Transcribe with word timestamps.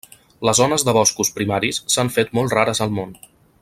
Les 0.47 0.59
zones 0.61 0.85
de 0.87 0.95
boscos 0.97 1.31
primaris 1.37 1.81
s'han 1.97 2.13
fet 2.19 2.35
molt 2.39 2.59
rares 2.59 2.85
al 2.87 3.01
món. 3.01 3.19